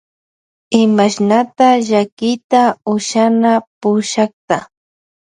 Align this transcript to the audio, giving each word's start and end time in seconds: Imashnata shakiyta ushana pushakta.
Imashnata 0.81 1.67
shakiyta 1.87 2.61
ushana 2.93 3.53
pushakta. 3.79 4.57